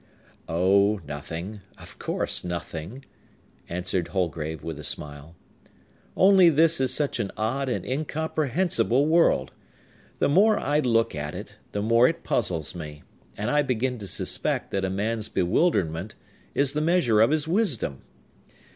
"Oh, 0.49 0.99
nothing,—of 1.05 1.99
course, 1.99 2.43
nothing!" 2.43 3.05
answered 3.69 4.07
Holgrave 4.07 4.63
with 4.63 4.79
a 4.79 4.83
smile. 4.83 5.35
"Only 6.17 6.49
this 6.49 6.81
is 6.81 6.91
such 6.91 7.19
an 7.19 7.29
odd 7.37 7.69
and 7.69 7.85
incomprehensible 7.85 9.05
world! 9.05 9.51
The 10.17 10.27
more 10.27 10.57
I 10.57 10.79
look 10.79 11.13
at 11.13 11.35
it, 11.35 11.57
the 11.71 11.83
more 11.83 12.07
it 12.07 12.23
puzzles 12.23 12.73
me, 12.73 13.03
and 13.37 13.51
I 13.51 13.61
begin 13.61 13.99
to 13.99 14.07
suspect 14.07 14.71
that 14.71 14.83
a 14.83 14.89
man's 14.89 15.29
bewilderment 15.29 16.15
is 16.55 16.73
the 16.73 16.81
measure 16.81 17.21
of 17.21 17.29
his 17.29 17.47
wisdom. 17.47 18.01